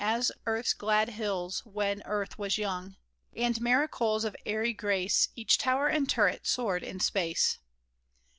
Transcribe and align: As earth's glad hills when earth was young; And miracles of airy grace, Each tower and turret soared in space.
As 0.03 0.31
earth's 0.47 0.73
glad 0.73 1.09
hills 1.09 1.63
when 1.63 2.01
earth 2.07 2.39
was 2.39 2.57
young; 2.57 2.95
And 3.35 3.61
miracles 3.61 4.23
of 4.25 4.35
airy 4.47 4.73
grace, 4.73 5.27
Each 5.35 5.59
tower 5.59 5.89
and 5.89 6.09
turret 6.09 6.47
soared 6.47 6.81
in 6.81 6.99
space. 6.99 7.59